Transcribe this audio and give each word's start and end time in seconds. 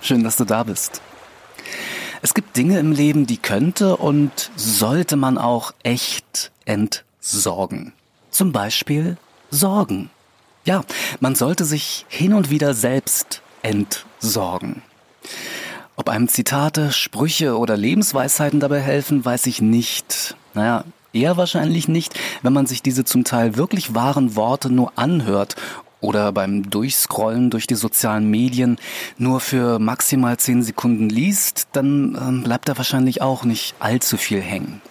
schön, 0.00 0.24
dass 0.24 0.36
du 0.36 0.46
da 0.46 0.62
bist. 0.62 1.02
Es 2.22 2.32
gibt 2.32 2.56
Dinge 2.56 2.78
im 2.78 2.90
Leben, 2.90 3.26
die 3.26 3.36
könnte 3.36 3.98
und 3.98 4.50
sollte 4.56 5.16
man 5.16 5.36
auch 5.36 5.74
echt 5.82 6.50
entsorgen. 6.64 7.92
Zum 8.30 8.52
Beispiel 8.52 9.18
Sorgen. 9.50 10.08
Ja, 10.64 10.84
man 11.20 11.34
sollte 11.34 11.66
sich 11.66 12.06
hin 12.08 12.32
und 12.32 12.48
wieder 12.48 12.72
selbst 12.72 13.42
entsorgen. 13.60 14.80
Ob 15.96 16.08
einem 16.08 16.28
Zitate, 16.28 16.90
Sprüche 16.90 17.58
oder 17.58 17.76
Lebensweisheiten 17.76 18.58
dabei 18.58 18.80
helfen, 18.80 19.22
weiß 19.22 19.44
ich 19.44 19.60
nicht. 19.60 20.34
Naja, 20.54 20.84
eher 21.12 21.36
wahrscheinlich 21.36 21.88
nicht, 21.88 22.18
wenn 22.40 22.54
man 22.54 22.64
sich 22.64 22.80
diese 22.80 23.04
zum 23.04 23.24
Teil 23.24 23.58
wirklich 23.58 23.94
wahren 23.94 24.34
Worte 24.34 24.70
nur 24.70 24.92
anhört 24.96 25.56
oder 26.04 26.32
beim 26.32 26.70
Durchscrollen 26.70 27.50
durch 27.50 27.66
die 27.66 27.74
sozialen 27.74 28.30
Medien 28.30 28.78
nur 29.16 29.40
für 29.40 29.78
maximal 29.78 30.36
zehn 30.36 30.62
Sekunden 30.62 31.08
liest, 31.08 31.68
dann 31.72 32.14
äh, 32.14 32.44
bleibt 32.44 32.68
da 32.68 32.76
wahrscheinlich 32.76 33.22
auch 33.22 33.44
nicht 33.44 33.74
allzu 33.80 34.16
viel 34.16 34.40
hängen. 34.40 34.82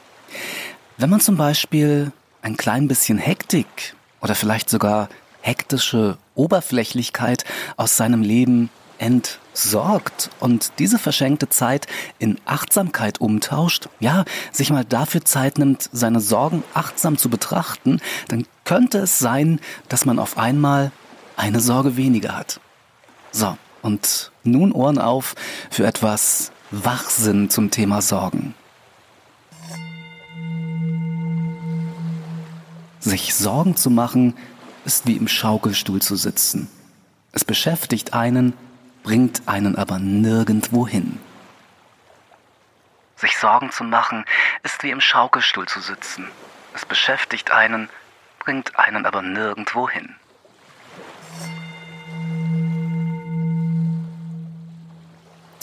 Wenn 0.97 1.09
man 1.09 1.21
zum 1.21 1.37
Beispiel 1.37 2.11
ein 2.41 2.57
klein 2.57 2.87
bisschen 2.87 3.17
Hektik 3.17 3.95
oder 4.21 4.35
vielleicht 4.35 4.69
sogar 4.69 5.09
hektische 5.41 6.17
Oberflächlichkeit 6.35 7.45
aus 7.77 7.95
seinem 7.95 8.21
Leben 8.21 8.69
entsorgt 8.97 10.29
und 10.39 10.71
diese 10.79 10.97
verschenkte 10.97 11.49
Zeit 11.49 11.87
in 12.19 12.39
Achtsamkeit 12.45 13.19
umtauscht, 13.21 13.89
ja, 13.99 14.23
sich 14.51 14.69
mal 14.69 14.85
dafür 14.85 15.25
Zeit 15.25 15.57
nimmt, 15.57 15.89
seine 15.91 16.21
Sorgen 16.21 16.63
achtsam 16.73 17.17
zu 17.17 17.29
betrachten, 17.29 17.99
dann 18.29 18.45
könnte 18.63 18.99
es 18.99 19.19
sein, 19.19 19.59
dass 19.89 20.05
man 20.05 20.19
auf 20.19 20.37
einmal 20.37 20.91
eine 21.37 21.59
Sorge 21.59 21.97
weniger 21.97 22.37
hat. 22.37 22.59
So, 23.31 23.57
und 23.81 24.31
nun 24.43 24.71
Ohren 24.71 24.99
auf 24.99 25.35
für 25.69 25.85
etwas 25.85 26.51
Wachsinn 26.71 27.49
zum 27.49 27.71
Thema 27.71 28.01
Sorgen. 28.01 28.55
Sich 32.99 33.35
Sorgen 33.35 33.75
zu 33.75 33.89
machen, 33.89 34.35
ist 34.85 35.07
wie 35.07 35.17
im 35.17 35.27
Schaukelstuhl 35.27 36.01
zu 36.01 36.15
sitzen. 36.15 36.69
Es 37.31 37.43
beschäftigt 37.43 38.13
einen, 38.13 38.53
bringt 39.03 39.41
einen 39.45 39.75
aber 39.75 39.99
nirgendwo 39.99 40.87
hin. 40.87 41.19
Sich 43.17 43.37
Sorgen 43.37 43.71
zu 43.71 43.83
machen, 43.83 44.25
ist 44.63 44.83
wie 44.83 44.91
im 44.91 45.01
Schaukelstuhl 45.01 45.67
zu 45.67 45.79
sitzen. 45.79 46.27
Es 46.73 46.85
beschäftigt 46.85 47.51
einen, 47.51 47.89
bringt 48.39 48.77
einen 48.77 49.05
aber 49.05 49.21
nirgendwo 49.21 49.89
hin. 49.89 50.15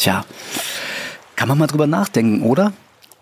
Tja, 0.00 0.24
kann 1.36 1.46
man 1.46 1.58
mal 1.58 1.66
drüber 1.66 1.86
nachdenken, 1.86 2.40
oder? 2.40 2.72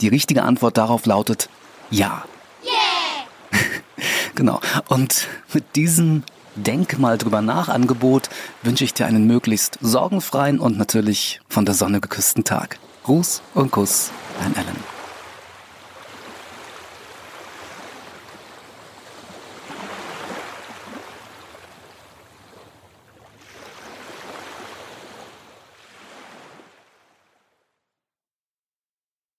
Die 0.00 0.06
richtige 0.06 0.44
Antwort 0.44 0.78
darauf 0.78 1.06
lautet 1.06 1.48
ja. 1.90 2.22
Yeah! 2.64 3.60
genau. 4.36 4.60
Und 4.86 5.26
mit 5.52 5.74
diesem 5.74 6.22
Denk 6.54 7.00
mal 7.00 7.18
drüber 7.18 7.42
nach 7.42 7.68
Angebot 7.68 8.30
wünsche 8.62 8.84
ich 8.84 8.94
dir 8.94 9.06
einen 9.06 9.26
möglichst 9.26 9.78
sorgenfreien 9.80 10.60
und 10.60 10.78
natürlich 10.78 11.40
von 11.48 11.64
der 11.64 11.74
Sonne 11.74 12.00
geküssten 12.00 12.44
Tag. 12.44 12.78
Gruß 13.02 13.42
und 13.54 13.72
Kuss, 13.72 14.12
dein 14.40 14.54
Ellen. 14.54 14.97